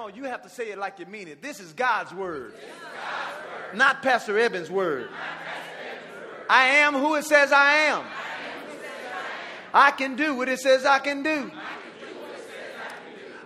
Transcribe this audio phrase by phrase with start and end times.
[0.00, 1.42] Come on, you have to say it like you mean it.
[1.42, 3.76] This is God's word, is God's word.
[3.76, 5.10] not Pastor Eben's word.
[6.48, 8.06] I am who it says I am.
[9.74, 11.50] I can do what it says I can do.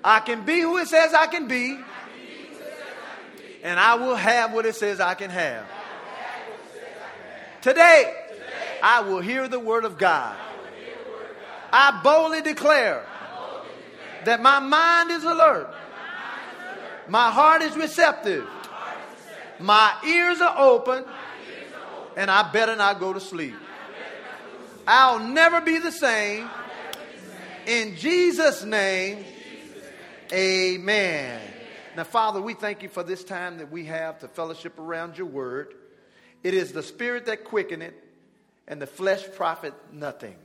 [0.04, 1.76] I can be who it says I can be.
[3.64, 5.66] And I will have what it says I can have.
[7.62, 8.14] Today,
[8.80, 10.36] I will hear the word of God.
[11.72, 13.04] I boldly declare
[14.24, 15.73] that my mind is alert.
[17.08, 18.48] My heart is receptive.
[19.58, 21.04] My ears are open.
[22.16, 23.54] And I better not go to sleep.
[24.86, 26.48] I'll never be the same.
[27.66, 29.24] In Jesus' name,
[30.32, 31.40] amen.
[31.96, 35.26] Now, Father, we thank you for this time that we have to fellowship around your
[35.26, 35.74] word.
[36.42, 37.94] It is the spirit that quickeneth,
[38.66, 40.36] and the flesh profit nothing.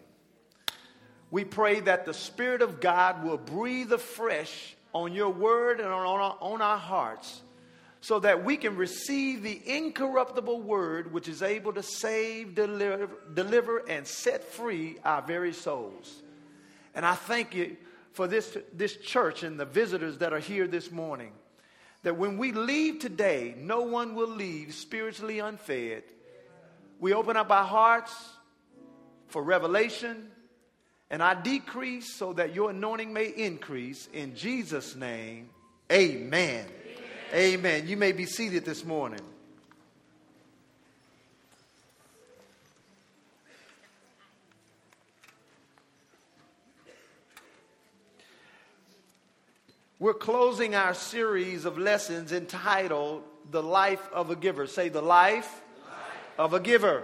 [1.32, 6.20] We pray that the Spirit of God will breathe afresh on your word and on
[6.20, 7.42] our, on our hearts
[8.02, 13.80] so that we can receive the incorruptible word which is able to save, deliver, deliver
[13.90, 16.22] and set free our very souls.
[16.96, 17.76] And I thank you
[18.14, 21.34] for this, this church and the visitors that are here this morning.
[22.04, 26.04] That when we leave today, no one will leave spiritually unfed.
[27.00, 28.14] We open up our hearts
[29.28, 30.32] for revelation,
[31.12, 34.08] and I decrease so that your anointing may increase.
[34.14, 35.50] In Jesus' name,
[35.92, 36.66] amen.
[37.34, 37.88] Amen.
[37.88, 39.22] You may be seated this morning.
[50.00, 54.66] We're closing our series of lessons entitled The Life of a Giver.
[54.66, 56.02] Say, The Life, life.
[56.38, 57.04] of a Giver.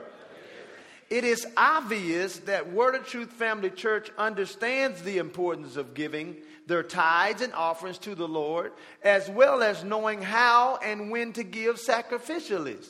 [1.10, 6.82] It is obvious that Word of Truth Family Church understands the importance of giving their
[6.82, 8.72] tithes and offerings to the Lord,
[9.04, 12.84] as well as knowing how and when to give sacrificially.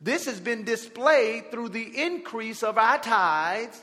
[0.00, 3.82] This has been displayed through the increase of our tithes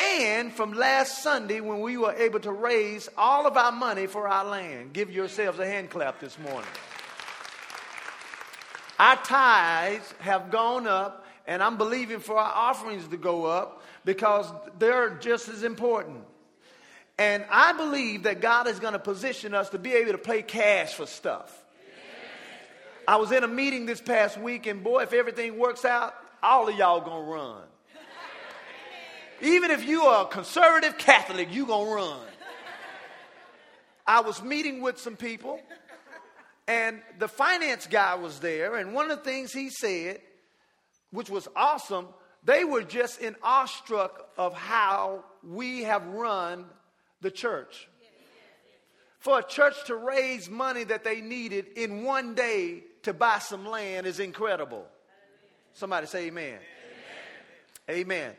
[0.00, 4.28] and from last Sunday when we were able to raise all of our money for
[4.28, 4.92] our land.
[4.92, 6.70] Give yourselves a hand clap this morning.
[9.00, 14.46] Our tithes have gone up, and I'm believing for our offerings to go up because
[14.78, 16.18] they're just as important.
[17.18, 20.42] And I believe that God is going to position us to be able to pay
[20.42, 21.64] cash for stuff.
[23.08, 26.68] I was in a meeting this past week, and boy, if everything works out, all
[26.68, 27.62] of y'all gonna run.
[29.40, 32.20] Even if you are a conservative Catholic, you gonna run.
[34.06, 35.58] I was meeting with some people,
[36.66, 40.20] and the finance guy was there, and one of the things he said,
[41.10, 42.06] which was awesome,
[42.44, 46.64] they were just in awestruck of how we have run
[47.20, 47.88] the church.
[49.18, 53.66] For a church to raise money that they needed in one day to buy some
[53.66, 54.86] land is incredible.
[55.72, 56.58] Somebody say amen.
[57.88, 58.00] Amen.
[58.00, 58.32] amen.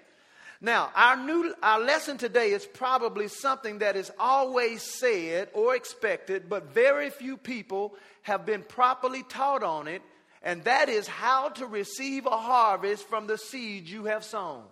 [0.62, 6.50] Now, our new our lesson today is probably something that is always said or expected,
[6.50, 7.94] but very few people
[8.24, 10.02] have been properly taught on it,
[10.42, 14.64] and that is how to receive a harvest from the seed you have sown.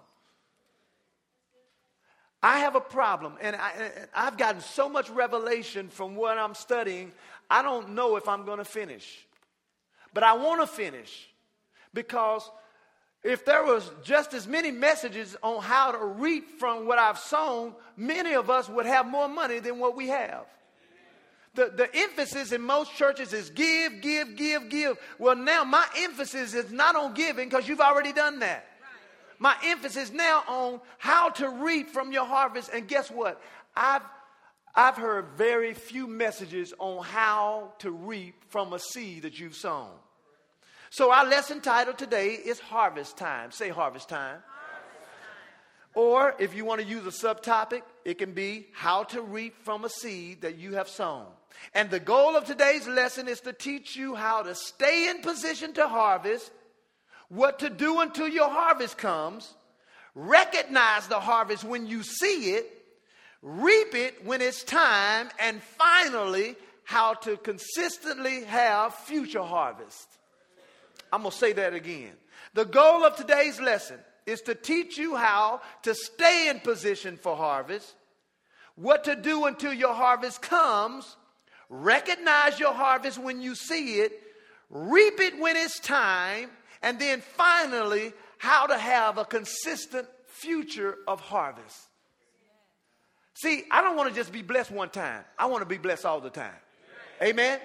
[2.42, 7.12] I have a problem, and I, have gotten so much revelation from what I'm studying,
[7.50, 9.26] I don't know if I'm going to finish.
[10.14, 11.28] But I want to finish
[11.94, 12.50] because
[13.24, 17.74] if there was just as many messages on how to reap from what I've sown,
[17.96, 20.46] many of us would have more money than what we have.
[21.58, 24.98] The, the emphasis in most churches is give, give, give, give.
[25.20, 28.66] Well, now my emphasis is not on giving because you've already done that
[29.40, 32.72] my emphasis now on how to reap from your harvest.
[32.74, 33.42] And guess what?
[33.76, 34.02] I've
[34.76, 39.90] I've heard very few messages on how to reap from a seed that you've sown.
[40.92, 43.52] So our lesson title today is Harvest Time.
[43.52, 44.38] Say harvest time.
[45.96, 49.84] Or if you want to use a subtopic, it can be how to reap from
[49.84, 51.26] a seed that you have sown.
[51.74, 55.74] And the goal of today's lesson is to teach you how to stay in position
[55.74, 56.52] to harvest
[57.30, 59.54] what to do until your harvest comes,
[60.16, 62.66] recognize the harvest when you see it,
[63.42, 70.08] reap it when it's time, and finally, how to consistently have future harvest.
[71.12, 72.14] I'm going to say that again.
[72.54, 77.36] The goal of today's lesson is to teach you how to stay in position for
[77.36, 77.94] harvest,
[78.76, 81.16] what to do until your harvest comes,
[81.70, 84.12] recognize your harvest when you see it,
[84.70, 86.50] reap it when it's time,
[86.82, 91.78] and then finally, how to have a consistent future of harvest.
[93.36, 95.24] See, I don't want to just be blessed one time.
[95.38, 96.56] I want to be blessed all the time.
[97.22, 97.60] Amen.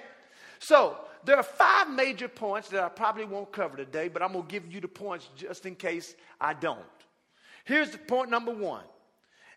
[0.59, 4.45] So, there are five major points that I probably won't cover today, but I'm going
[4.45, 6.79] to give you the points just in case I don't.
[7.65, 8.83] Here's the point number one.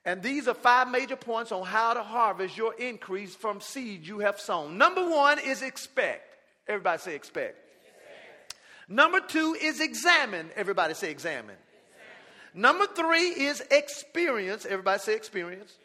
[0.07, 4.21] And these are five major points on how to harvest your increase from seed you
[4.21, 4.79] have sown.
[4.79, 6.23] Number one is expect.
[6.69, 7.59] Everybody say expect.
[7.59, 8.55] expect.
[8.89, 10.49] Number two is examine.
[10.55, 11.57] Everybody say examine.
[11.57, 11.59] examine.
[12.55, 14.65] Number three is experience.
[14.65, 15.73] Everybody say experience.
[15.73, 15.79] experience.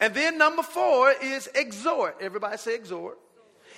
[0.00, 2.16] And then number four is exhort.
[2.20, 3.16] Everybody say exhort.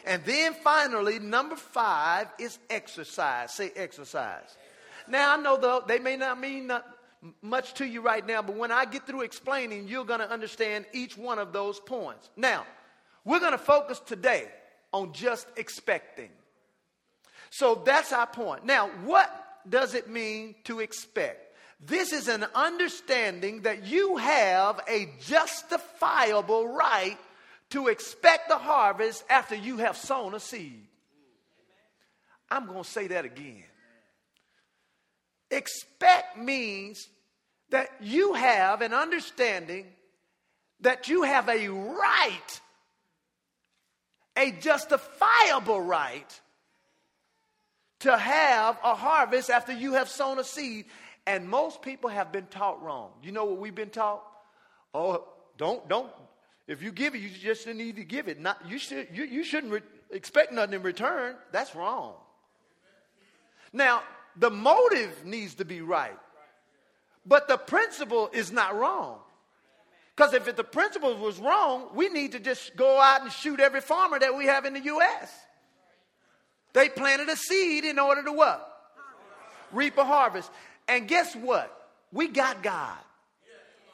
[0.06, 3.52] And then finally, number five is exercise.
[3.52, 4.56] Say exercise.
[5.06, 6.86] Now, I know though they may not mean not
[7.42, 10.86] much to you right now, but when I get through explaining, you're going to understand
[10.92, 12.28] each one of those points.
[12.36, 12.64] Now,
[13.24, 14.48] we're going to focus today
[14.92, 16.30] on just expecting.
[17.50, 18.64] So that's our point.
[18.64, 19.30] Now, what
[19.68, 21.56] does it mean to expect?
[21.80, 27.16] This is an understanding that you have a justifiable right
[27.70, 30.86] to expect the harvest after you have sown a seed.
[32.50, 33.64] I'm going to say that again.
[35.50, 37.08] Expect means
[37.70, 39.86] that you have an understanding
[40.80, 42.60] that you have a right,
[44.36, 46.40] a justifiable right,
[48.00, 50.86] to have a harvest after you have sown a seed.
[51.26, 53.10] And most people have been taught wrong.
[53.22, 54.22] You know what we've been taught?
[54.94, 55.24] Oh,
[55.58, 56.10] don't, don't,
[56.66, 58.38] if you give it, you just need to give it.
[58.38, 59.80] Not, you, should, you, you shouldn't re-
[60.10, 61.34] expect nothing in return.
[61.50, 62.14] That's wrong.
[63.72, 64.02] Now,
[64.38, 66.18] the motive needs to be right,
[67.26, 69.18] but the principle is not wrong.
[70.16, 73.80] Because if the principle was wrong, we need to just go out and shoot every
[73.80, 75.32] farmer that we have in the U.S.
[76.72, 78.64] They planted a seed in order to what?
[79.72, 80.50] Reap a harvest.
[80.88, 81.72] And guess what?
[82.12, 82.98] We got God.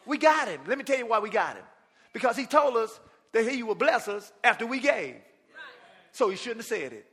[0.07, 0.61] We got him.
[0.67, 1.65] Let me tell you why we got him
[2.13, 2.99] because he told us
[3.33, 5.17] that he would bless us after we gave.
[6.13, 7.07] So he shouldn't have said it.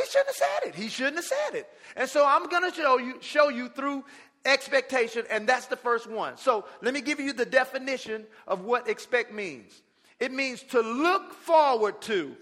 [0.00, 0.74] He shouldn't have said it.
[0.74, 1.68] He shouldn't have said it.
[1.96, 4.04] And so I'm going to show you, show you through
[4.44, 6.36] expectation, and that's the first one.
[6.36, 9.82] So let me give you the definition of what expect means.
[10.18, 12.36] It means to look forward to,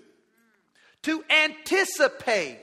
[1.03, 2.59] to anticipate.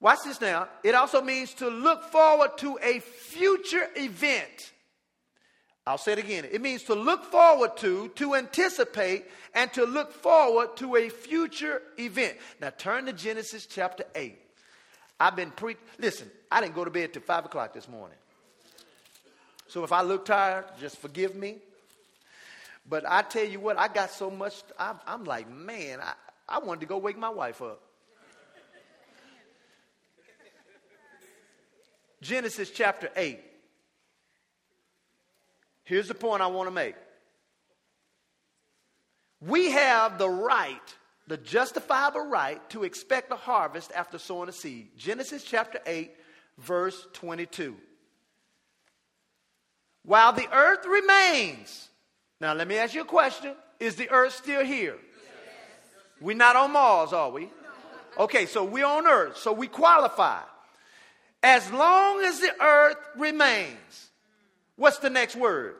[0.00, 0.68] Watch this now.
[0.84, 4.72] It also means to look forward to a future event.
[5.86, 6.46] I'll say it again.
[6.50, 11.80] It means to look forward to, to anticipate, and to look forward to a future
[11.96, 12.36] event.
[12.60, 14.36] Now turn to Genesis chapter 8.
[15.20, 15.76] I've been pre.
[15.98, 18.18] Listen, I didn't go to bed till 5 o'clock this morning.
[19.68, 21.56] So if I look tired, just forgive me.
[22.88, 24.62] But I tell you what, I got so much.
[24.78, 26.14] I'm, I'm like, man, I,
[26.48, 27.80] I wanted to go wake my wife up.
[32.20, 33.38] Genesis chapter 8.
[35.86, 36.96] Here's the point I want to make.
[39.40, 40.82] We have the right,
[41.28, 44.88] the justifiable right, to expect a harvest after sowing a seed.
[44.96, 46.10] Genesis chapter 8,
[46.58, 47.76] verse 22.
[50.02, 51.88] While the earth remains,
[52.40, 54.96] now let me ask you a question Is the earth still here?
[54.96, 55.32] Yes.
[56.20, 57.48] We're not on Mars, are we?
[58.18, 60.40] Okay, so we're on earth, so we qualify.
[61.44, 64.10] As long as the earth remains,
[64.76, 65.76] What's the next word?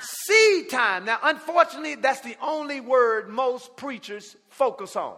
[0.00, 1.04] Seed time.
[1.04, 5.16] Now, unfortunately, that's the only word most preachers focus on.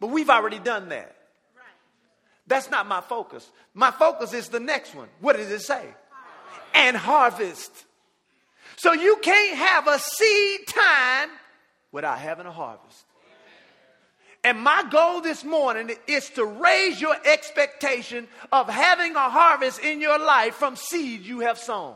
[0.00, 1.14] But we've already done that.
[2.46, 3.48] That's not my focus.
[3.72, 5.08] My focus is the next one.
[5.20, 5.86] What does it say?
[6.74, 7.70] And harvest.
[8.76, 11.30] So you can't have a seed time
[11.92, 13.04] without having a harvest.
[14.44, 20.02] And my goal this morning is to raise your expectation of having a harvest in
[20.02, 21.94] your life from seed you have sown.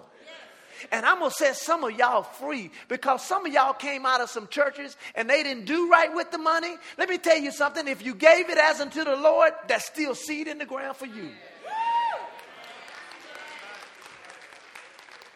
[0.90, 4.22] And I'm going to set some of y'all free because some of y'all came out
[4.22, 6.74] of some churches and they didn't do right with the money.
[6.96, 7.86] Let me tell you something.
[7.86, 11.06] If you gave it as unto the Lord, that's still seed in the ground for
[11.06, 11.30] you.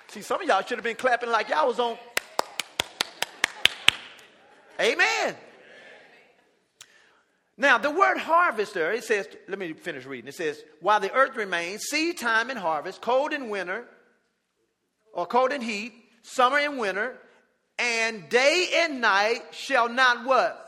[0.08, 1.98] See, some of y'all should have been clapping like y'all was on.
[4.80, 5.36] Amen.
[7.58, 10.28] Now, the word harvester, it says, let me finish reading.
[10.28, 13.84] It says, while the earth remains, seed time and harvest, cold and winter,
[15.12, 15.92] or cold and heat,
[16.22, 17.18] summer and winter,
[17.78, 20.58] and day and night shall not what?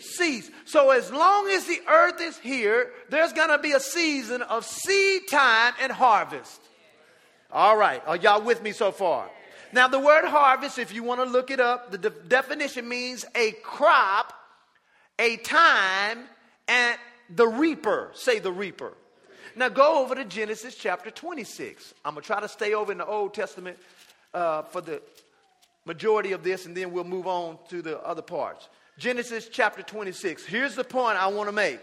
[0.00, 0.50] Cease.
[0.64, 4.64] So as long as the earth is here, there's going to be a season of
[4.64, 6.60] seed time and harvest.
[7.52, 8.02] All right.
[8.06, 9.30] Are y'all with me so far?
[9.72, 13.24] Now, the word harvest, if you want to look it up, the de- definition means
[13.34, 14.34] a crop,
[15.18, 16.24] a time,
[16.68, 16.98] and
[17.30, 18.10] the reaper.
[18.14, 18.92] Say the reaper.
[19.54, 21.94] Now go over to Genesis chapter 26.
[22.04, 23.78] I'm going to try to stay over in the Old Testament
[24.32, 25.02] uh, for the
[25.84, 28.68] majority of this, and then we'll move on to the other parts.
[28.98, 30.44] Genesis chapter 26.
[30.46, 31.80] Here's the point I want to make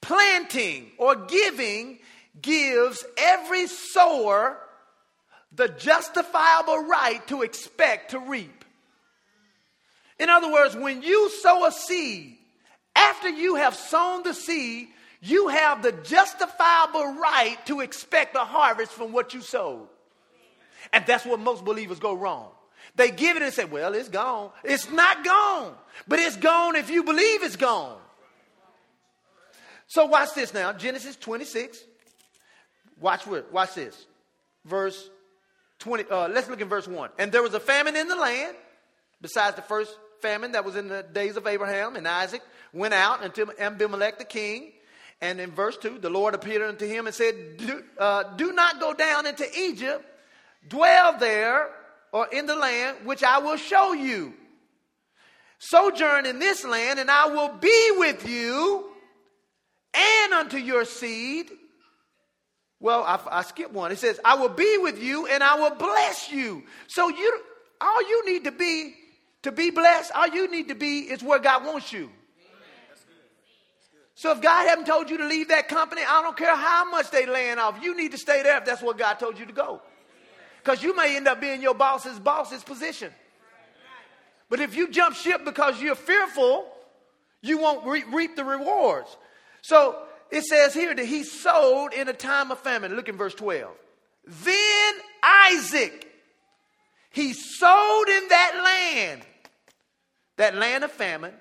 [0.00, 1.98] planting or giving
[2.40, 4.58] gives every sower
[5.52, 8.63] the justifiable right to expect to reap.
[10.18, 12.36] In other words, when you sow a seed,
[12.94, 14.88] after you have sown the seed,
[15.20, 19.88] you have the justifiable right to expect a harvest from what you sowed.
[20.92, 22.50] And that's what most believers go wrong.
[22.96, 24.50] They give it and say, well, it's gone.
[24.62, 25.74] It's not gone,
[26.06, 27.98] but it's gone if you believe it's gone.
[29.86, 30.72] So watch this now.
[30.72, 31.82] Genesis 26.
[33.00, 33.52] Watch what?
[33.52, 34.06] Watch this.
[34.64, 35.08] Verse
[35.80, 36.04] 20.
[36.10, 37.10] Uh, let's look at verse 1.
[37.18, 38.56] And there was a famine in the land,
[39.20, 42.40] besides the first famine that was in the days of Abraham and Isaac,
[42.72, 44.72] went out unto Abimelech the king.
[45.20, 48.80] And in verse 2, the Lord appeared unto him and said, Do, uh, do not
[48.80, 50.02] go down into Egypt,
[50.66, 51.68] dwell there
[52.10, 54.32] or in the land which I will show you.
[55.58, 58.90] Sojourn in this land, and I will be with you
[59.92, 61.50] and unto your seed.
[62.80, 63.92] Well, I, I skipped one.
[63.92, 66.64] It says, I will be with you and I will bless you.
[66.86, 67.40] So you
[67.80, 68.94] all you need to be
[69.44, 72.10] to be blessed, all you need to be is where God wants you.
[74.16, 77.10] So if God haven't told you to leave that company, I don't care how much
[77.10, 77.82] they laying off.
[77.82, 79.82] You need to stay there if that's what God told you to go.
[80.62, 83.12] Because you may end up being your boss's boss's position.
[84.48, 86.66] But if you jump ship because you're fearful,
[87.42, 89.14] you won't re- reap the rewards.
[89.62, 89.98] So
[90.30, 92.94] it says here that he sold in a time of famine.
[92.96, 93.70] Look in verse 12.
[94.26, 96.10] Then Isaac,
[97.10, 99.22] he sold in that land,
[100.36, 101.34] that land of famine,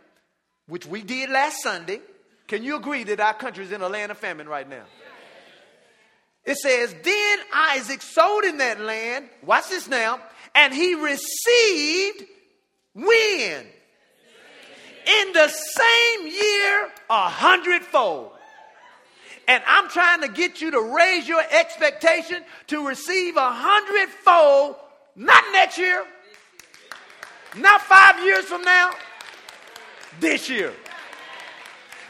[0.67, 1.99] which we did last Sunday.
[2.47, 4.83] Can you agree that our country is in a land of famine right now?
[6.45, 10.19] It says, Then Isaac sowed in that land, watch this now,
[10.53, 12.23] and he received
[12.93, 13.65] when?
[15.05, 18.31] In the same year, a hundredfold.
[19.47, 24.75] And I'm trying to get you to raise your expectation to receive a hundredfold,
[25.15, 26.05] not next year,
[27.55, 28.91] not five years from now,
[30.19, 30.73] this year.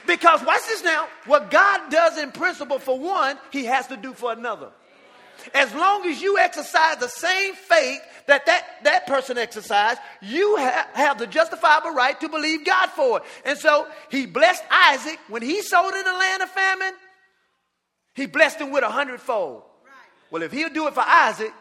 [0.06, 1.08] Because watch this now.
[1.26, 4.70] What God does in principle for one, he has to do for another.
[5.54, 10.88] As long as you exercise the same faith that that, that person exercised, you ha-
[10.94, 13.24] have the justifiable right to believe God for it.
[13.44, 16.94] And so he blessed Isaac when he sowed in the land of famine.
[18.14, 19.64] He blessed him with a hundredfold.
[20.32, 21.52] Well, if he'll do it for Isaac,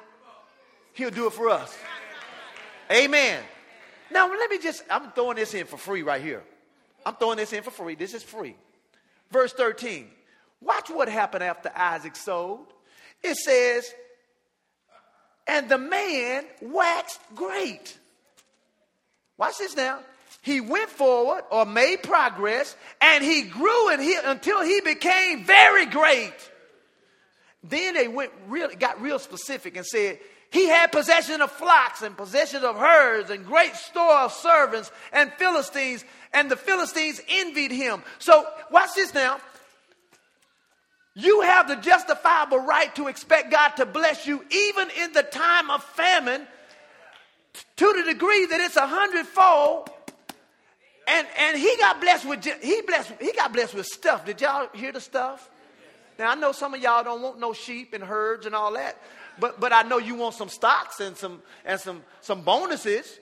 [0.92, 1.76] he'll do it for us.
[2.90, 3.42] Amen.
[4.12, 6.42] Now, let me just, I'm throwing this in for free right here.
[7.04, 7.94] I'm throwing this in for free.
[7.94, 8.56] This is free.
[9.30, 10.08] Verse 13.
[10.60, 12.66] Watch what happened after Isaac sold.
[13.22, 13.92] It says,
[15.46, 17.98] and the man waxed great.
[19.38, 20.00] Watch this now.
[20.42, 25.86] He went forward or made progress, and he grew and he, until he became very
[25.86, 26.34] great.
[27.64, 30.18] Then they went real, got real specific and said,
[30.52, 35.32] he had possession of flocks and possession of herds and great store of servants and
[35.32, 36.04] Philistines,
[36.34, 38.02] and the Philistines envied him.
[38.18, 39.40] So, watch this now.
[41.14, 45.70] You have the justifiable right to expect God to bless you even in the time
[45.70, 46.46] of famine
[47.76, 49.90] to the degree that it's a hundredfold.
[51.08, 54.24] And, and he got blessed with he blessed he got blessed with stuff.
[54.24, 55.50] Did y'all hear the stuff?
[56.18, 58.96] Now I know some of y'all don't want no sheep and herds and all that,
[59.38, 63.18] but but I know you want some stocks and some and some some bonuses.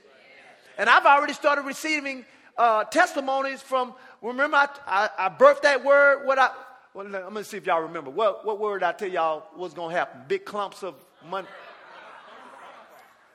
[0.78, 2.24] And I've already started receiving
[2.56, 3.94] uh, testimonies from.
[4.22, 6.26] Remember, I, I, I birthed that word.
[6.26, 6.50] What I
[6.94, 8.10] well, I'm gonna see if y'all remember.
[8.10, 10.22] What what word I tell y'all was gonna happen?
[10.26, 10.94] Big clumps of
[11.28, 11.48] money.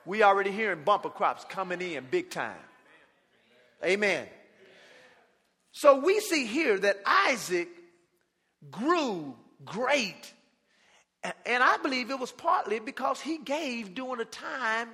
[0.05, 2.57] We already hearing bumper crops coming in big time.
[3.83, 4.27] Amen.
[5.71, 7.67] So we see here that Isaac
[8.71, 10.33] grew great.
[11.45, 14.89] And I believe it was partly because he gave during a time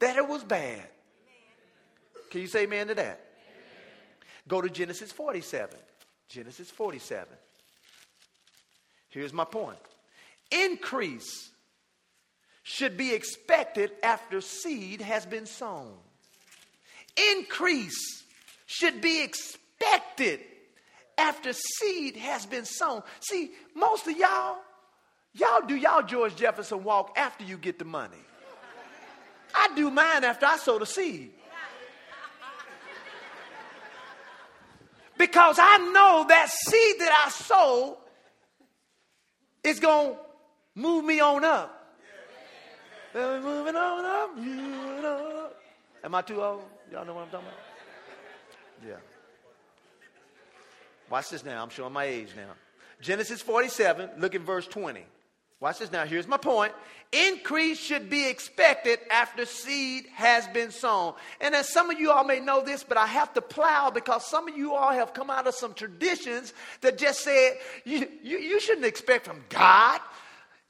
[0.00, 0.86] that it was bad.
[2.30, 3.20] Can you say amen to that?
[4.46, 5.76] Go to Genesis 47.
[6.28, 7.26] Genesis 47.
[9.10, 9.78] Here's my point
[10.50, 11.50] increase
[12.62, 15.92] should be expected after seed has been sown.
[17.36, 18.24] Increase
[18.66, 20.40] should be expected
[21.16, 23.02] after seed has been sown.
[23.20, 24.58] See, most of y'all,
[25.34, 28.16] y'all do y'all George Jefferson walk after you get the money.
[29.54, 31.32] I do mine after I sow the seed.
[35.16, 37.98] Because I know that seed that I sow
[39.64, 40.20] is going to
[40.76, 41.74] move me on up.
[43.14, 45.56] Moving on up, moving up.
[46.04, 46.62] Am I too old?
[46.92, 47.58] Y'all know what I'm talking about?
[48.86, 48.96] Yeah.
[51.10, 51.62] Watch this now.
[51.62, 52.52] I'm showing my age now.
[53.00, 55.04] Genesis 47, look at verse 20.
[55.60, 56.04] Watch this now.
[56.06, 56.72] Here's my point.
[57.10, 61.14] Increase should be expected after seed has been sown.
[61.40, 64.24] And as some of you all may know this, but I have to plow because
[64.26, 68.38] some of you all have come out of some traditions that just said you, you,
[68.38, 70.00] you shouldn't expect from God.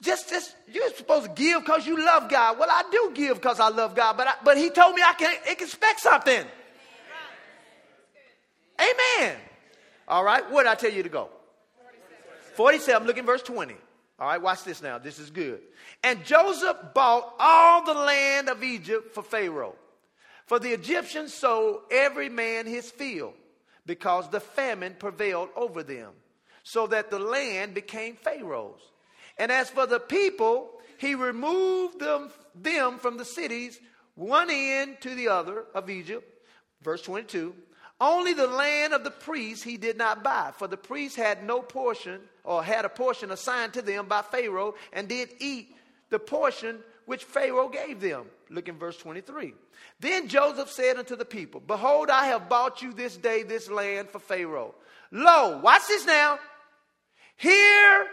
[0.01, 2.57] Just, just you're supposed to give because you love God.
[2.57, 5.13] Well, I do give because I love God, but I, but He told me I
[5.13, 6.45] can expect something.
[8.79, 9.35] Amen.
[10.07, 11.29] All right, where did I tell you to go?
[12.55, 13.75] 47, look in verse 20.
[14.19, 14.97] All right, watch this now.
[14.97, 15.61] This is good.
[16.03, 19.75] And Joseph bought all the land of Egypt for Pharaoh.
[20.45, 23.33] For the Egyptians sold every man his field,
[23.85, 26.11] because the famine prevailed over them,
[26.63, 28.81] so that the land became Pharaoh's.
[29.37, 33.79] And as for the people, he removed them, them from the cities,
[34.15, 36.25] one end to the other of Egypt.
[36.81, 37.55] Verse 22
[38.01, 41.61] only the land of the priests he did not buy, for the priests had no
[41.61, 45.75] portion or had a portion assigned to them by Pharaoh and did eat
[46.09, 48.25] the portion which Pharaoh gave them.
[48.49, 49.53] Look in verse 23.
[49.99, 54.09] Then Joseph said unto the people, Behold, I have bought you this day this land
[54.09, 54.75] for Pharaoh.
[55.11, 56.39] Lo, watch this now.
[57.35, 58.05] Here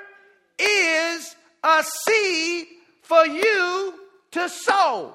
[0.59, 2.66] is a seed
[3.02, 3.95] for you
[4.33, 5.14] to sow,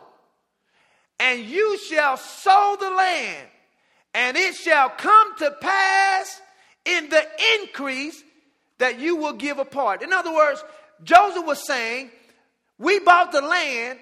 [1.19, 3.47] and you shall sow the land
[4.13, 6.41] and it shall come to pass
[6.85, 7.23] in the
[7.59, 8.23] increase
[8.79, 10.01] that you will give a part.
[10.01, 10.63] In other words,
[11.03, 12.09] Joseph was saying,
[12.77, 13.99] We bought the land,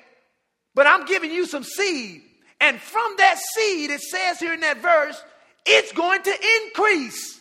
[0.74, 2.22] but I'm giving you some seed.
[2.62, 5.22] And from that seed, it says here in that verse,
[5.66, 6.34] it's going to
[6.66, 7.40] increase.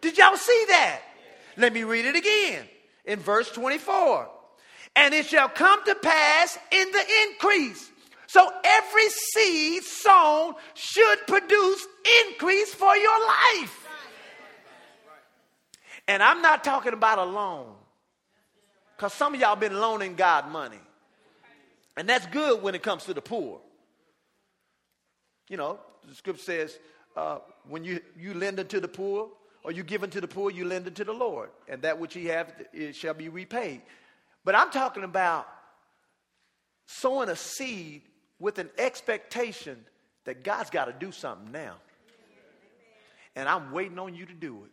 [0.00, 1.00] Did y'all see that?
[1.56, 2.64] Let me read it again
[3.04, 4.28] in verse 24.
[4.96, 7.90] And it shall come to pass in the increase
[8.30, 11.84] so every seed sown should produce
[12.28, 13.88] increase for your life.
[16.06, 17.74] And I'm not talking about a loan.
[18.96, 20.78] Because some of y'all been loaning God money.
[21.96, 23.60] And that's good when it comes to the poor.
[25.48, 26.78] You know, the scripture says,
[27.16, 27.38] uh,
[27.68, 29.28] when you, you lend unto the poor,
[29.64, 31.50] or you give unto the poor, you lend unto the Lord.
[31.66, 33.82] And that which he have it shall be repaid.
[34.44, 35.48] But I'm talking about
[36.86, 38.02] sowing a seed
[38.40, 39.84] with an expectation
[40.24, 41.74] that God's got to do something now.
[43.36, 44.70] And I'm waiting on you to do it.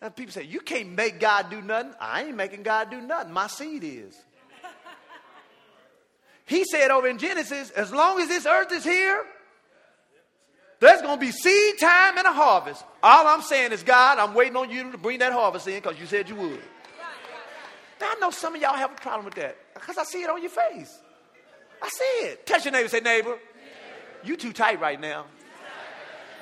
[0.00, 1.92] And people say, You can't make God do nothing.
[2.00, 3.32] I ain't making God do nothing.
[3.32, 4.14] My seed is.
[6.46, 9.22] He said over in Genesis, as long as this earth is here,
[10.80, 12.84] there's going to be seed time and a harvest.
[13.02, 15.98] All I'm saying is, God, I'm waiting on you to bring that harvest in because
[15.98, 16.62] you said you would.
[18.00, 20.30] Now, I know some of y'all have a problem with that because I see it
[20.30, 20.98] on your face.
[21.82, 22.46] I said.
[22.46, 23.30] Touch your neighbor, say, neighbor.
[23.30, 23.40] neighbor.
[24.24, 25.26] You too tight right now.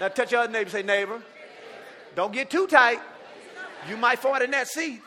[0.01, 1.23] Now touch your other neighbor, say, neighbor.
[2.15, 3.01] Don't get too tight.
[3.89, 5.01] You might fall in that seat.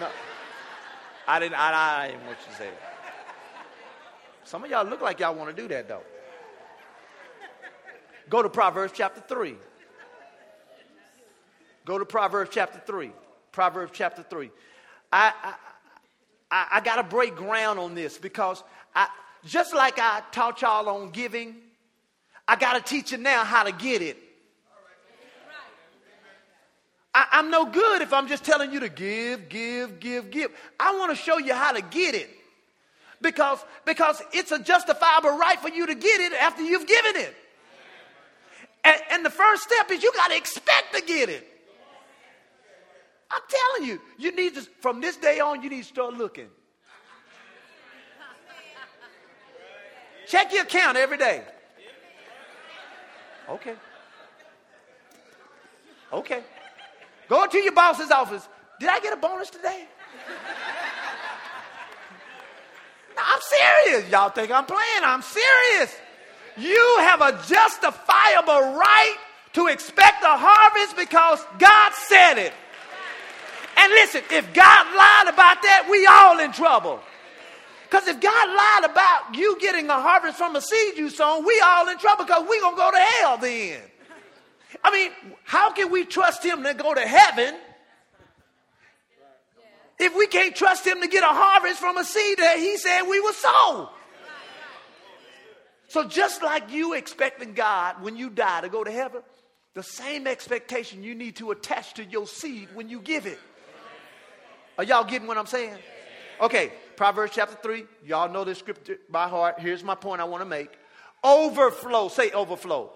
[0.00, 0.08] No.
[1.26, 2.88] I didn't, I, I didn't want you to say that.
[4.44, 6.02] Some of y'all look like y'all want to do that though.
[8.30, 9.56] Go to Proverbs chapter 3.
[11.84, 13.10] Go to Proverbs chapter 3.
[13.52, 14.50] Proverbs chapter 3.
[15.12, 15.54] I, I,
[16.50, 18.62] I, I got to break ground on this because
[18.94, 19.08] I,
[19.44, 21.56] just like I taught y'all on giving,
[22.46, 24.16] I got to teach you now how to get it.
[27.14, 30.50] I, am no good if I'm just telling you to give, give, give, give.
[30.78, 32.30] I want to show you how to get it.
[33.20, 37.34] Because, because it's a justifiable right for you to get it after you've given it.
[38.84, 41.46] And, and the first step is you got to expect to get it.
[43.30, 46.48] I'm telling you, you need to, from this day on, you need to start looking.
[50.28, 51.42] Check your account every day.
[53.48, 53.74] Okay.
[56.12, 56.42] Okay.
[57.28, 58.46] Go to your boss's office.
[58.78, 59.86] Did I get a bonus today?
[63.16, 64.10] no, I'm serious.
[64.10, 65.02] Y'all think I'm playing.
[65.02, 65.96] I'm serious.
[66.56, 69.16] You have a justifiable right
[69.54, 72.52] to expect a harvest because God said it.
[73.78, 77.00] And listen, if God lied about that, we all in trouble.
[77.88, 81.58] Because if God lied about you getting a harvest from a seed you sown, we
[81.64, 83.80] all in trouble because we're going to go to hell then.
[84.84, 85.10] I mean,
[85.44, 87.54] how can we trust him to go to heaven
[89.98, 93.02] if we can't trust him to get a harvest from a seed that he said
[93.04, 93.88] we were sown?
[95.88, 99.22] So just like you expecting God when you die to go to heaven,
[99.72, 103.38] the same expectation you need to attach to your seed when you give it.
[104.76, 105.76] Are y'all getting what I'm saying?
[106.42, 107.84] Okay, Proverbs chapter 3.
[108.06, 109.60] Y'all know this scripture by heart.
[109.60, 110.76] Here's my point I want to make.
[111.22, 112.08] Overflow.
[112.08, 112.90] Say overflow.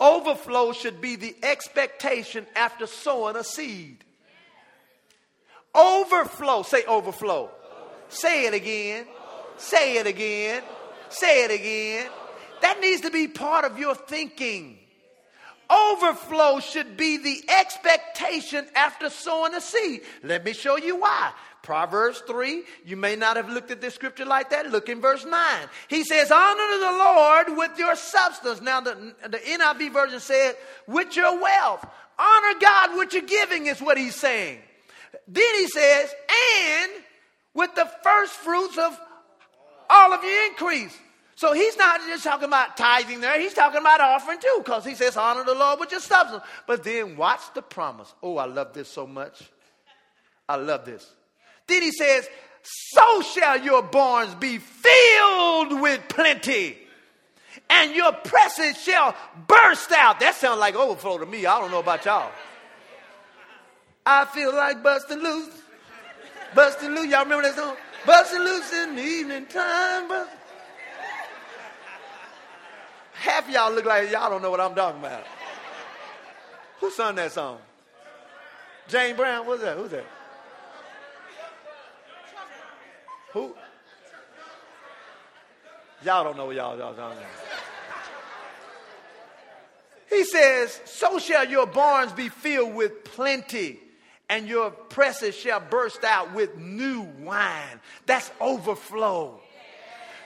[0.00, 0.30] overflow.
[0.32, 4.02] Overflow should be the expectation after sowing a seed.
[5.76, 6.64] Overflow.
[6.64, 7.50] Say overflow.
[8.08, 9.06] Say it again.
[9.58, 10.64] Say it again.
[11.08, 12.10] Say it again.
[12.62, 14.76] That needs to be part of your thinking.
[15.70, 20.00] Overflow should be the expectation after sowing a seed.
[20.24, 21.30] Let me show you why.
[21.68, 24.70] Proverbs 3, you may not have looked at this scripture like that.
[24.70, 25.68] Look in verse 9.
[25.88, 28.62] He says, Honor the Lord with your substance.
[28.62, 31.86] Now, the, the NIV version said, with your wealth.
[32.18, 34.60] Honor God with your giving, is what he's saying.
[35.28, 36.10] Then he says,
[36.56, 36.90] and
[37.52, 38.98] with the first fruits of
[39.90, 40.96] all of your increase.
[41.34, 44.94] So he's not just talking about tithing there, he's talking about offering too, because he
[44.94, 46.44] says, honor the Lord with your substance.
[46.66, 48.14] But then watch the promise.
[48.22, 49.50] Oh, I love this so much.
[50.48, 51.06] I love this.
[51.68, 52.28] Then he says,
[52.62, 56.76] So shall your barns be filled with plenty,
[57.70, 59.14] and your presses shall
[59.46, 60.18] burst out.
[60.20, 61.46] That sounds like overflow to me.
[61.46, 62.32] I don't know about y'all.
[64.04, 65.54] I feel like busting loose.
[66.54, 67.10] Busting loose.
[67.10, 67.76] Y'all remember that song?
[68.06, 70.08] Busting loose in the evening time.
[70.08, 70.30] Bust.
[73.12, 75.24] Half y'all look like y'all don't know what I'm talking about.
[76.80, 77.58] Who sung that song?
[78.86, 79.46] James Brown?
[79.46, 79.76] What's that?
[79.76, 80.06] Who's that?
[83.32, 83.54] Who?
[86.04, 87.22] Y'all don't know what y'all, y'all don't know.
[90.08, 93.80] He says, So shall your barns be filled with plenty
[94.28, 97.80] and your presses shall burst out with new wine.
[98.06, 99.40] That's overflow.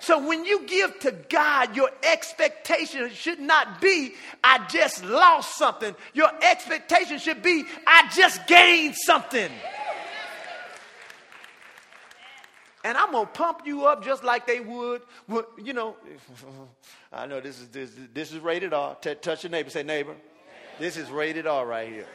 [0.01, 5.95] So when you give to God, your expectation should not be, I just lost something.
[6.13, 9.51] Your expectation should be, I just gained something.
[12.85, 15.03] And I'm gonna pump you up just like they would,
[15.63, 15.97] you know.
[17.13, 18.97] I know this is this, this is rated R.
[18.97, 19.71] T- touch your neighbor.
[19.71, 20.17] Say neighbor.
[20.79, 22.07] This is rated R right here.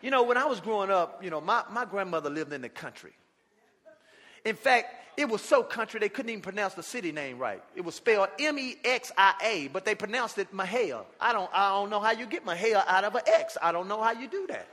[0.00, 2.68] You know, when I was growing up, you know, my, my grandmother lived in the
[2.68, 3.12] country.
[4.44, 7.60] In fact, it was so country they couldn't even pronounce the city name right.
[7.74, 11.04] It was spelled M E X I A, but they pronounced it Mahia.
[11.20, 13.58] I don't, I don't know how you get Mahia out of an X.
[13.60, 14.68] I don't know how you do that.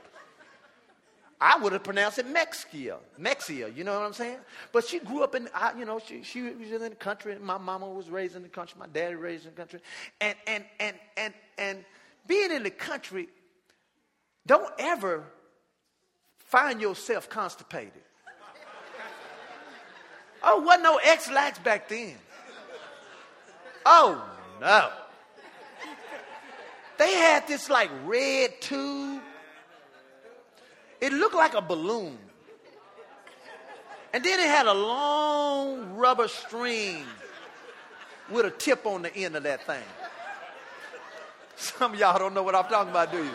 [1.40, 4.38] I would have pronounced it Mexia, Mexia, you know what I'm saying?
[4.72, 7.36] But she grew up in, you know, she, she was in the country.
[7.38, 8.78] My mama was raised in the country.
[8.78, 9.80] My daddy raised in the country.
[10.20, 11.84] And, and, and, and, and
[12.26, 13.28] being in the country
[14.46, 15.24] don't ever
[16.38, 17.92] find yourself constipated.
[20.42, 22.14] Oh, wasn't no Ex-Lax back then.
[23.84, 24.24] Oh,
[24.60, 24.90] no.
[26.98, 29.20] They had this like red tube.
[31.06, 32.18] It looked like a balloon.
[34.12, 37.04] And then it had a long rubber string
[38.28, 39.84] with a tip on the end of that thing.
[41.54, 43.30] Some of y'all don't know what I'm talking about, do you?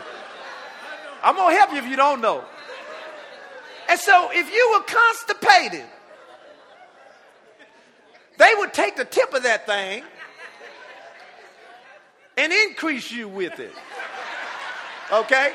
[1.23, 2.43] I'm going to help you if you don't know.
[3.87, 5.85] And so if you were constipated,
[8.37, 10.03] they would take the tip of that thing
[12.35, 13.71] and increase you with it.
[15.09, 15.53] Okay?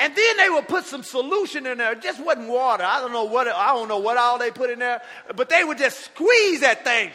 [0.00, 1.92] And then they would put some solution in there.
[1.92, 2.84] It just wasn't water.
[2.84, 5.02] I don't know what I don't know what all they put in there,
[5.34, 7.10] but they would just squeeze that thing.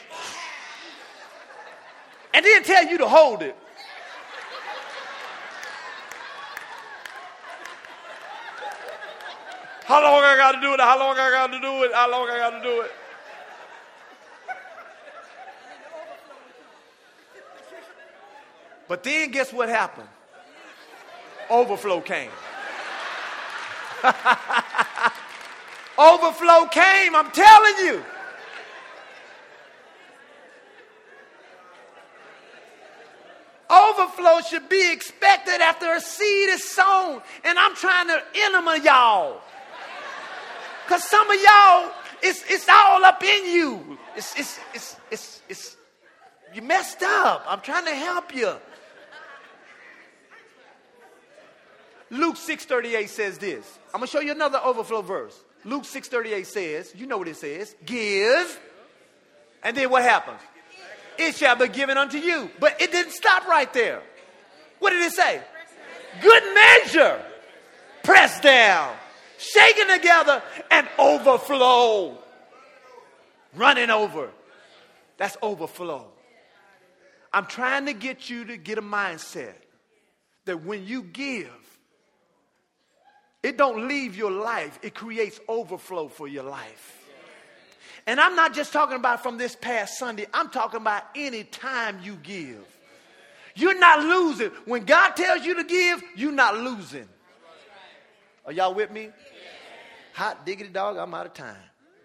[2.34, 3.56] And then tell you to hold it.
[9.86, 10.80] How long I got to do it?
[10.80, 11.93] How long I got to do it?
[11.93, 12.91] How long I got to do it?
[18.88, 20.10] But then guess what happened?
[21.50, 22.30] Overflow came.
[25.98, 28.04] Overflow came, I'm telling you.
[33.70, 37.22] Overflow should be expected after a seed is sown.
[37.44, 39.42] And I'm trying to enema y'all.
[40.86, 43.98] Because some of y'all, it's, it's all up in you.
[44.16, 45.78] It's, it's, it's, it's, it's,
[46.54, 47.46] you messed up.
[47.48, 48.54] I'm trying to help you.
[52.10, 53.80] Luke 6:38 says this.
[53.94, 55.39] I'm going to show you another overflow verse.
[55.66, 58.60] Luke 6:38 says, you know what it says, give.
[59.63, 60.39] And then what happens?
[61.18, 62.50] It shall be given unto you.
[62.60, 64.02] But it didn't stop right there.
[64.80, 65.42] What did it say?
[66.22, 67.22] Good measure.
[68.04, 68.94] Press down
[69.44, 72.18] shaken together, and overflow.
[73.56, 74.30] Running over.
[75.18, 76.08] That's overflow.
[77.32, 79.54] I'm trying to get you to get a mindset
[80.46, 81.52] that when you give,
[83.43, 87.06] it don't leave your life, it creates overflow for your life.
[88.08, 91.99] And I'm not just talking about from this past Sunday, I'm talking about any time
[92.03, 92.65] you give.
[93.56, 94.49] You're not losing.
[94.65, 97.08] When God tells you to give, you're not losing.
[98.45, 99.10] Are y'all with me?
[100.13, 101.56] Hot diggity dog, I'm out of time.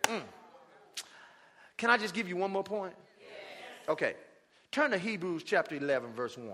[0.05, 0.23] Mm.
[1.77, 2.95] Can I just give you one more point?
[3.89, 4.15] Okay.
[4.71, 6.49] Turn to Hebrews chapter 11, verse 1.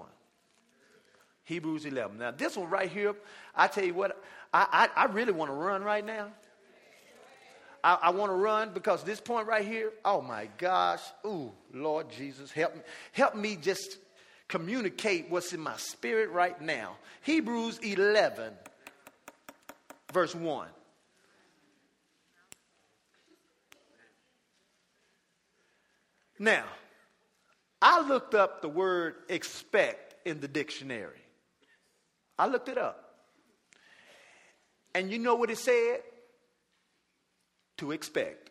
[1.45, 2.19] Hebrews 11.
[2.19, 3.15] Now, this one right here,
[3.55, 6.29] I tell you what, I, I, I really want to run right now.
[7.83, 12.11] I, I want to run because this point right here, oh my gosh, ooh, Lord
[12.11, 12.81] Jesus, help me.
[13.13, 13.99] Help me just
[14.49, 16.97] communicate what's in my spirit right now.
[17.23, 18.53] Hebrews 11,
[20.13, 20.69] verse 1.
[26.39, 26.65] Now,
[27.81, 31.24] I looked up the word expect in the dictionary.
[32.39, 33.01] I looked it up.
[34.95, 36.01] And you know what it said?
[37.79, 38.51] To expect.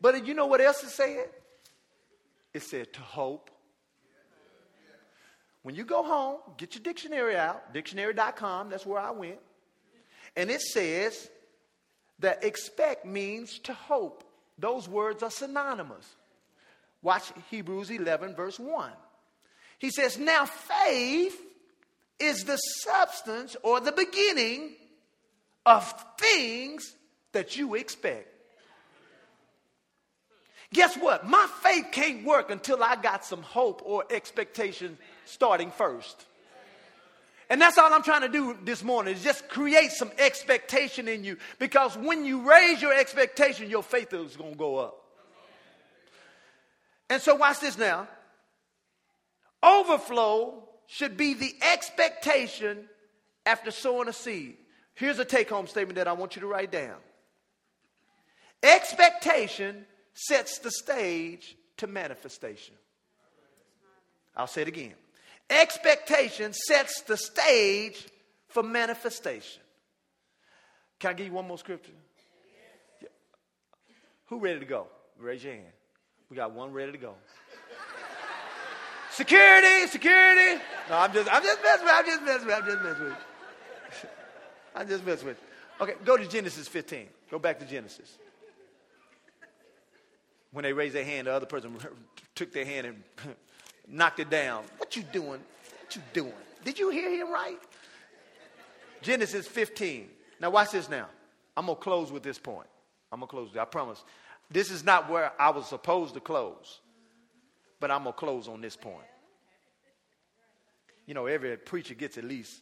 [0.00, 1.28] but you know what else it said?
[2.52, 3.50] It said to hope.
[5.62, 9.38] When you go home, get your dictionary out, dictionary.com, that's where I went.
[10.36, 11.30] And it says
[12.18, 14.24] that expect means to hope.
[14.58, 16.06] Those words are synonymous.
[17.04, 18.90] Watch Hebrews 11, verse 1.
[19.78, 21.38] He says, Now faith
[22.18, 24.72] is the substance or the beginning
[25.66, 26.94] of things
[27.32, 28.28] that you expect.
[30.72, 31.26] Guess what?
[31.26, 36.24] My faith can't work until I got some hope or expectation starting first.
[37.50, 41.22] And that's all I'm trying to do this morning is just create some expectation in
[41.22, 41.36] you.
[41.58, 45.03] Because when you raise your expectation, your faith is going to go up.
[47.14, 48.08] And so, watch this now.
[49.62, 52.88] Overflow should be the expectation
[53.46, 54.56] after sowing a seed.
[54.94, 56.96] Here's a take home statement that I want you to write down
[58.64, 62.74] Expectation sets the stage to manifestation.
[64.36, 64.94] I'll say it again.
[65.48, 68.08] Expectation sets the stage
[68.48, 69.62] for manifestation.
[70.98, 71.92] Can I give you one more scripture?
[73.00, 73.08] Yeah.
[74.26, 74.88] Who ready to go?
[75.16, 75.66] Raise your hand.
[76.30, 77.14] We got one ready to go.
[79.10, 80.60] security, security.
[80.88, 81.94] No, I'm just, I'm just messing with.
[81.94, 82.56] I'm just messing with.
[82.56, 83.16] I'm just messing with.
[84.74, 85.40] I'm just messing with.
[85.80, 87.06] Okay, go to Genesis 15.
[87.30, 88.18] Go back to Genesis.
[90.52, 91.76] When they raised their hand, the other person
[92.34, 93.02] took their hand and
[93.88, 94.64] knocked it down.
[94.78, 95.40] What you doing?
[95.80, 96.32] What you doing?
[96.64, 97.58] Did you hear him right?
[99.02, 100.08] Genesis 15.
[100.40, 101.06] Now watch this now.
[101.56, 102.66] I'm gonna close with this point.
[103.12, 103.50] I'm gonna close.
[103.56, 104.02] I promise.
[104.50, 106.80] This is not where I was supposed to close,
[107.80, 109.06] but I'm gonna close on this point.
[111.06, 112.60] You know, every preacher gets at least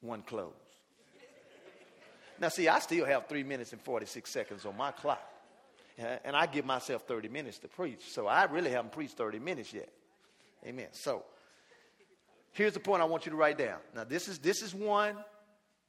[0.00, 0.52] one close.
[2.38, 5.22] Now, see, I still have three minutes and 46 seconds on my clock.
[5.98, 8.10] And I give myself 30 minutes to preach.
[8.10, 9.90] So I really haven't preached 30 minutes yet.
[10.66, 10.88] Amen.
[10.92, 11.24] So
[12.52, 13.78] here's the point I want you to write down.
[13.94, 15.16] Now, this is, this is one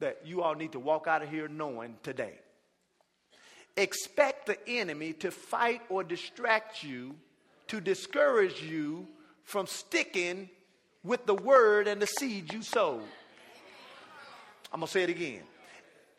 [0.00, 2.34] that you all need to walk out of here knowing today.
[3.76, 7.14] Expect the enemy to fight or distract you,
[7.68, 9.06] to discourage you
[9.44, 10.50] from sticking
[11.02, 13.02] with the word and the seed you sowed.
[14.72, 15.42] I'm going to say it again.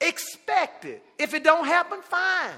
[0.01, 1.03] Expect it.
[1.17, 2.51] If it don't happen, fine.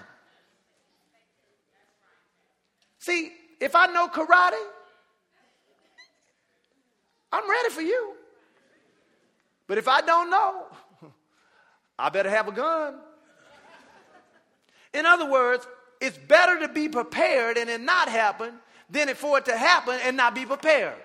[2.99, 3.31] See,
[3.61, 4.53] if I know karate,
[7.31, 8.13] I'm ready for you.
[9.67, 10.65] But if I don't know,
[11.99, 12.95] I better have a gun.
[14.95, 15.67] In other words,
[15.99, 18.53] it's better to be prepared and it not happen
[18.89, 20.95] than for it to happen and not be prepared.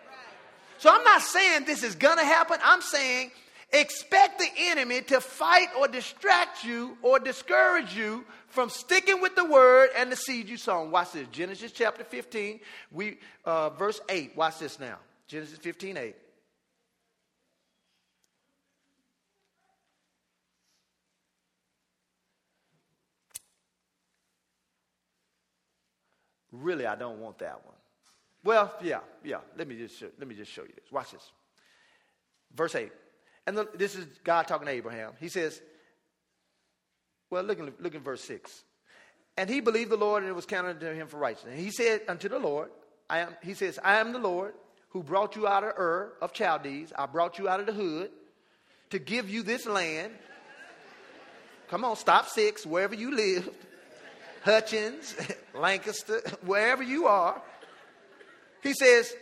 [0.79, 2.59] So I'm not saying this is going to happen.
[2.63, 3.33] I'm saying
[3.73, 9.45] expect the enemy to fight or distract you or discourage you from sticking with the
[9.45, 10.91] word and the seed you sown.
[10.91, 11.27] Watch this.
[11.29, 12.61] Genesis chapter 15,
[12.93, 14.37] we, uh, verse 8.
[14.37, 14.99] Watch this now.
[15.27, 16.15] Genesis 15, 8.
[26.53, 27.75] Really, I don't want that one.
[28.43, 29.39] Well, yeah, yeah.
[29.57, 30.91] Let me just show, let me just show you this.
[30.91, 31.31] Watch this.
[32.55, 32.91] Verse 8.
[33.47, 35.13] And the, this is God talking to Abraham.
[35.21, 35.61] He says,
[37.31, 38.65] well, look in, look in verse 6.
[39.37, 41.55] And he believed the Lord, and it was counted to him for righteousness.
[41.55, 42.71] And he said unto the Lord,
[43.09, 44.55] I am, he says, I am the Lord
[44.91, 46.93] who brought you out of Ur of Chaldees.
[46.97, 48.11] I brought you out of the hood
[48.91, 50.13] to give you this land.
[51.69, 53.51] Come on, stop six, wherever you lived.
[54.43, 55.15] Hutchins,
[55.55, 57.41] Lancaster, wherever you are.
[58.63, 59.13] He says,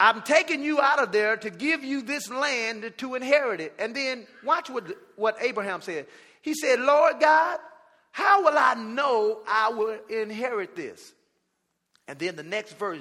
[0.00, 3.74] I'm taking you out of there to give you this land to inherit it.
[3.78, 6.06] And then watch what, what Abraham said.
[6.42, 7.58] He said, Lord God,
[8.12, 11.12] How will I know I will inherit this?
[12.06, 13.00] And then the next verse,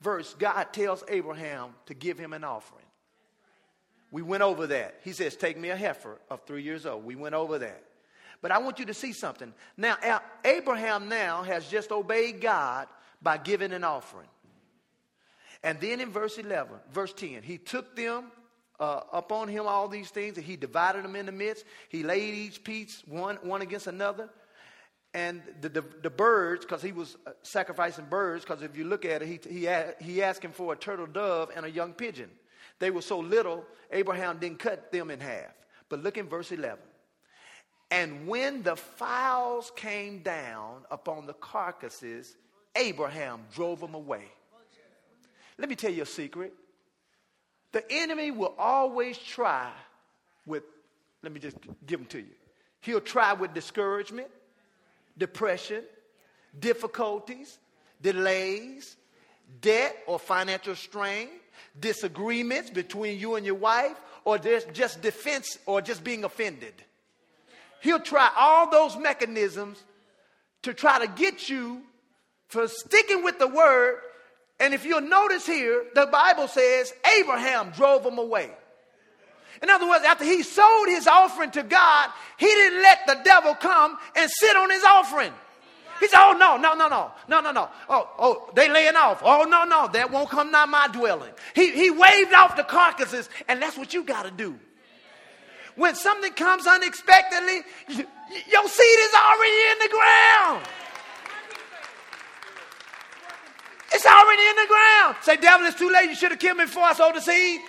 [0.00, 2.84] verse, God tells Abraham to give him an offering.
[4.12, 4.94] We went over that.
[5.02, 7.04] He says, Take me a heifer of three years old.
[7.04, 7.82] We went over that.
[8.42, 9.52] But I want you to see something.
[9.76, 9.96] Now,
[10.44, 12.86] Abraham now has just obeyed God
[13.22, 14.28] by giving an offering.
[15.62, 18.30] And then in verse 11, verse 10, he took them
[18.78, 21.64] uh, upon him all these things, and he divided them in the midst.
[21.88, 24.28] He laid each piece one, one against another.
[25.14, 29.04] And the, the, the birds, because he was uh, sacrificing birds, because if you look
[29.06, 29.68] at it, he, he,
[30.04, 32.30] he asked him for a turtle dove and a young pigeon.
[32.78, 35.54] They were so little, Abraham didn't cut them in half.
[35.88, 36.78] But look in verse 11.
[37.90, 42.36] And when the fowls came down upon the carcasses,
[42.74, 44.24] Abraham drove them away.
[45.58, 46.52] Let me tell you a secret.
[47.72, 49.70] The enemy will always try
[50.46, 50.64] with,
[51.22, 52.34] let me just give them to you.
[52.80, 54.28] He'll try with discouragement,
[55.16, 55.82] depression,
[56.58, 57.58] difficulties,
[58.00, 58.96] delays,
[59.60, 61.28] debt or financial strain,
[61.78, 66.74] disagreements between you and your wife, or just defense or just being offended.
[67.80, 69.82] He'll try all those mechanisms
[70.62, 71.82] to try to get you
[72.48, 74.00] for sticking with the word.
[74.58, 78.50] And if you'll notice here, the Bible says Abraham drove them away.
[79.62, 83.54] In other words, after he sold his offering to God, he didn't let the devil
[83.54, 85.32] come and sit on his offering.
[86.00, 87.68] He said, Oh, no, no, no, no, no, no, no.
[87.88, 89.22] Oh, oh, they laying off.
[89.24, 91.32] Oh, no, no, that won't come nigh my dwelling.
[91.54, 94.58] He, he waved off the carcasses, and that's what you got to do.
[95.76, 98.06] When something comes unexpectedly, you,
[98.50, 100.66] your seed is already in the ground.
[103.92, 105.16] It's already in the ground.
[105.22, 106.08] Say, devil, it's too late.
[106.08, 107.60] You should have killed me before I sowed the seed.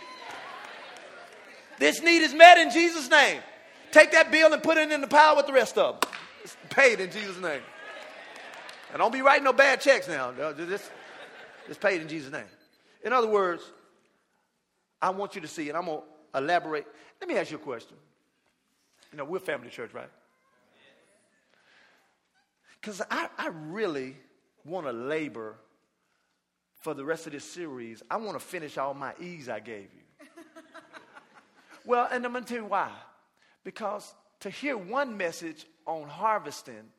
[1.79, 3.41] This need is met in Jesus' name.
[3.91, 6.11] Take that bill and put it in the pile with the rest of them.
[6.43, 7.61] It's paid in Jesus' name.
[8.91, 10.31] And don't be writing no bad checks now.
[10.31, 10.91] Just,
[11.67, 12.45] just paid in Jesus' name.
[13.03, 13.63] In other words,
[15.01, 16.05] I want you to see, and I'm going to
[16.37, 16.87] elaborate.
[17.19, 17.97] Let me ask you a question.
[19.11, 20.09] You know, we're family church, right?
[22.79, 24.15] Because I, I really
[24.63, 25.55] want to labor
[26.81, 28.03] for the rest of this series.
[28.09, 30.27] I want to finish all my E's I gave you.
[31.85, 32.91] well, and I'm going to tell you why.
[33.63, 36.91] Because to hear one message on harvesting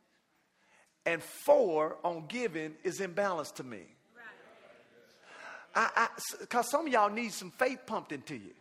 [1.07, 3.83] and four on giving is imbalanced to me.
[6.41, 8.53] Because some of y'all need some faith pumped into you.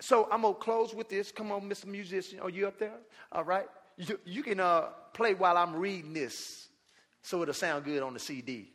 [0.00, 1.30] So I'm going to close with this.
[1.30, 1.86] Come on, Mr.
[1.86, 2.40] Musician.
[2.40, 2.98] Are you up there?
[3.30, 3.66] All right.
[3.96, 6.62] You, you can uh, play while I'm reading this
[7.22, 8.68] so it'll sound good on the CD.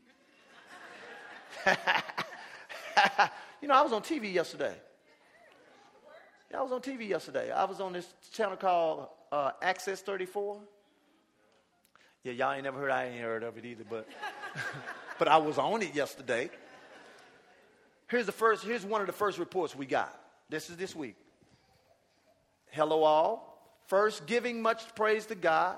[3.61, 4.73] you know, I was on TV yesterday.
[6.49, 7.51] Yeah, I was on TV yesterday.
[7.51, 10.59] I was on this channel called uh, Access 34.
[12.23, 14.07] Yeah, y'all ain't never heard, I ain't heard of it either, but,
[15.19, 16.49] but I was on it yesterday.
[18.07, 20.17] Here's the first, here's one of the first reports we got.
[20.49, 21.15] This is this week.
[22.69, 23.57] Hello, all.
[23.87, 25.77] First, giving much praise to God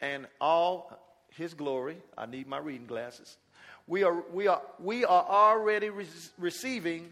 [0.00, 0.98] and all
[1.30, 1.98] his glory.
[2.16, 3.36] I need my reading glasses.
[3.86, 6.06] We are, we are, we are already re-
[6.38, 7.08] receiving.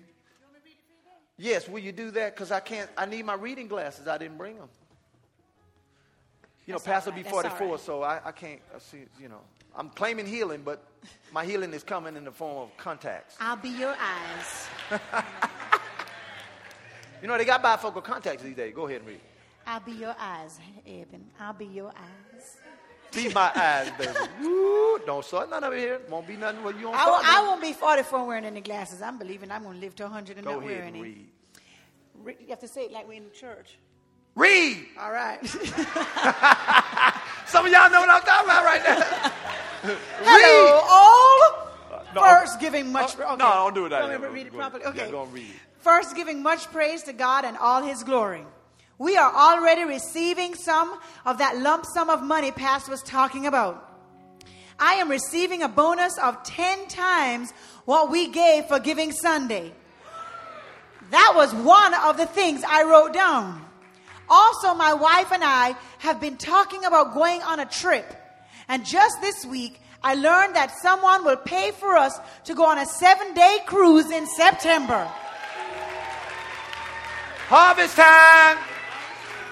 [1.37, 2.35] Yes, will you do that?
[2.35, 4.09] Because I can't, I need my reading glasses.
[4.09, 4.69] I didn't bring them.
[6.67, 7.25] You know, Pastor right.
[7.25, 7.81] be 44, right.
[7.81, 9.41] so I, I can't I see, you know.
[9.75, 10.83] I'm claiming healing, but
[11.33, 13.37] my healing is coming in the form of contacts.
[13.41, 15.01] I'll be your eyes.
[17.23, 18.75] you know, they got bifocal contacts these days.
[18.75, 19.21] Go ahead and read.
[19.67, 21.27] I'll be your eyes, Eben.
[21.39, 22.57] I'll be your eyes.
[23.15, 24.13] Be my eyes, baby.
[24.41, 26.01] Woo, don't start none of it here.
[26.11, 29.01] Won't be nothing where you don't I, won't, I won't be 44 wearing any glasses.
[29.03, 31.27] I'm believing I'm going to live to 100 and Go not ahead wear and any.
[32.23, 32.37] read.
[32.41, 33.79] You have to say it like we're in church.
[34.35, 34.87] Read.
[35.01, 35.45] All right.
[37.47, 39.01] Some of y'all know what I'm talking about right now.
[40.23, 41.69] Hello, all.
[41.93, 43.19] Uh, no, First, giving much.
[43.19, 43.37] Uh, okay.
[43.37, 43.89] No, don't do it.
[43.89, 44.85] That me read it properly.
[44.85, 45.07] Okay.
[45.07, 45.68] Yeah, go and read it.
[45.79, 48.45] First, giving much praise to God and all His glory.
[48.99, 53.85] We are already receiving some of that lump sum of money Pastor was talking about.
[54.79, 57.53] I am receiving a bonus of 10 times
[57.85, 59.73] what we gave for Giving Sunday.
[61.11, 63.65] That was one of the things I wrote down.
[64.29, 68.15] Also, my wife and I have been talking about going on a trip.
[68.69, 72.79] And just this week, I learned that someone will pay for us to go on
[72.79, 75.11] a seven day cruise in September.
[77.51, 78.59] Harvest time!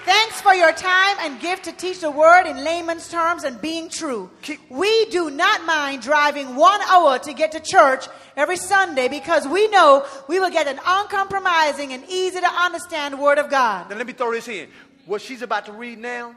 [0.05, 3.89] Thanks for your time and gift to teach the word in layman's terms and being
[3.89, 4.29] true.
[4.69, 9.67] We do not mind driving one hour to get to church every Sunday because we
[9.69, 13.89] know we will get an uncompromising and easy to understand word of God.
[13.89, 14.69] Now let me throw this in.
[15.07, 16.35] What she's about to read now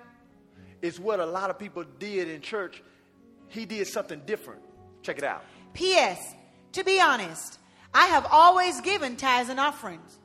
[0.81, 2.83] is what a lot of people did in church.
[3.49, 4.63] He did something different.
[5.03, 5.45] Check it out.
[5.75, 6.35] P.S.
[6.73, 7.59] To be honest,
[7.93, 10.17] I have always given tithes and offerings.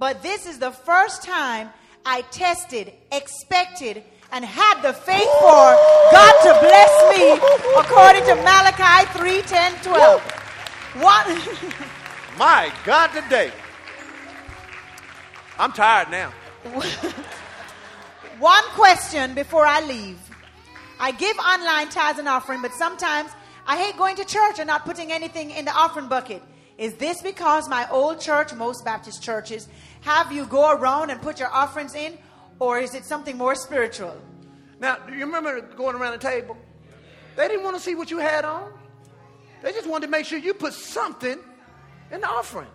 [0.00, 1.68] But this is the first time
[2.06, 5.76] I tested, expected, and had the faith for
[6.10, 7.32] God to bless me
[7.78, 10.22] according to Malachi 3 10 12.
[11.02, 11.26] One,
[12.38, 13.52] My God, today.
[15.58, 16.32] I'm tired now.
[18.38, 20.18] one question before I leave.
[20.98, 23.30] I give online tithes and offering, but sometimes
[23.66, 26.42] I hate going to church and not putting anything in the offering bucket.
[26.80, 29.68] Is this because my old church, most Baptist churches,
[30.00, 32.16] have you go around and put your offerings in,
[32.58, 34.18] or is it something more spiritual?
[34.80, 36.56] Now, do you remember going around the table?
[37.36, 38.72] They didn't want to see what you had on.
[39.62, 41.38] They just wanted to make sure you put something
[42.10, 42.70] in the offering.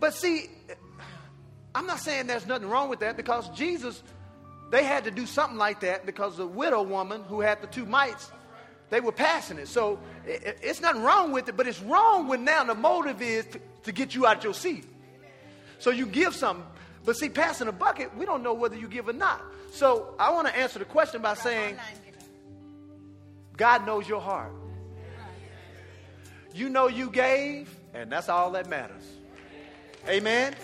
[0.00, 0.50] But see,
[1.72, 4.02] I'm not saying there's nothing wrong with that because Jesus,
[4.72, 7.86] they had to do something like that because the widow woman who had the two
[7.86, 8.32] mites,
[8.90, 9.68] they were passing it.
[9.68, 13.46] So it, it's nothing wrong with it, but it's wrong when now the motive is
[13.46, 14.84] to, to get you out your seat.
[15.78, 16.66] So you give something.
[17.04, 19.40] But see, passing a bucket, we don't know whether you give or not.
[19.72, 21.78] So I want to answer the question by saying,
[23.56, 24.52] God knows your heart.
[26.52, 29.04] You know you gave, and that's all that matters.
[30.08, 30.54] Amen.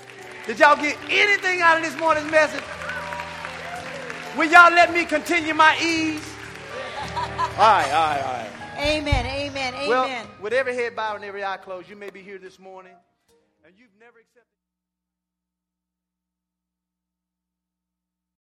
[0.46, 2.64] Did y'all get anything out of this morning's message?
[4.36, 6.35] Will y'all let me continue my E's?
[6.96, 8.52] All right, all right, all right.
[8.78, 9.88] Amen, amen, amen.
[9.88, 12.92] Well, with every head bowed and every eye closed, you may be here this morning
[13.64, 14.18] and you've never.